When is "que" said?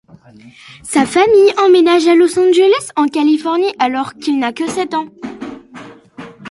4.51-4.67